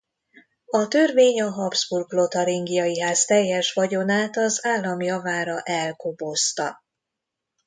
[0.65, 6.83] A törvény a Habsburg–Lotaringiai-ház teljes vagyonát az állam javára elkobozta.